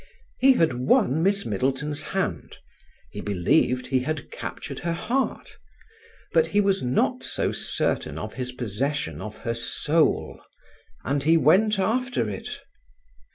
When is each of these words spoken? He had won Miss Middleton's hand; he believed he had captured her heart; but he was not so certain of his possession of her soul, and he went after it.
He 0.39 0.53
had 0.53 0.73
won 0.73 1.21
Miss 1.21 1.45
Middleton's 1.45 2.01
hand; 2.01 2.57
he 3.11 3.21
believed 3.21 3.85
he 3.85 3.99
had 3.99 4.31
captured 4.31 4.79
her 4.79 4.93
heart; 4.93 5.57
but 6.33 6.47
he 6.47 6.59
was 6.59 6.81
not 6.81 7.21
so 7.23 7.51
certain 7.51 8.17
of 8.17 8.33
his 8.33 8.51
possession 8.51 9.21
of 9.21 9.37
her 9.45 9.53
soul, 9.53 10.41
and 11.03 11.21
he 11.21 11.37
went 11.37 11.77
after 11.77 12.27
it. 12.31 12.61